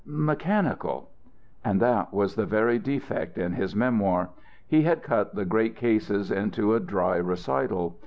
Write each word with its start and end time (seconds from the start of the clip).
mechanical. 0.03 1.11
And 1.63 1.79
that 1.79 2.11
was 2.11 2.33
the 2.33 2.47
very 2.47 2.79
defect 2.79 3.37
in 3.37 3.53
his 3.53 3.75
memoir. 3.75 4.31
He 4.67 4.81
had 4.81 5.03
cut 5.03 5.35
the 5.35 5.45
great 5.45 5.75
cases 5.75 6.31
into 6.31 6.73
a 6.73 6.79
dry 6.79 7.17
recital. 7.17 7.99